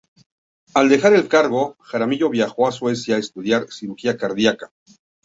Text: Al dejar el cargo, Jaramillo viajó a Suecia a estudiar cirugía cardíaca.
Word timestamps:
Al 0.73 0.89
dejar 0.89 1.13
el 1.13 1.27
cargo, 1.27 1.75
Jaramillo 1.81 2.31
viajó 2.31 2.67
a 2.67 2.71
Suecia 2.71 3.17
a 3.17 3.19
estudiar 3.19 3.67
cirugía 3.71 4.17
cardíaca. 4.17 4.71